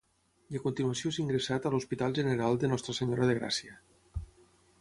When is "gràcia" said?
3.43-3.81